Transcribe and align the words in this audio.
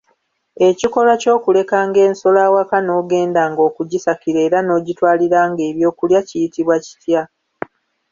Ekikolwa 0.67 1.13
ky'okulekanga 1.21 1.99
ensolo 2.07 2.39
awaka 2.47 2.77
n'ogendanga 2.83 3.61
okugisakira 3.69 4.39
era 4.47 4.59
n'ogitwaliranga 4.63 5.61
ebyokulya 5.71 6.19
kiyitibwa 6.27 6.75
kitya? 6.85 7.21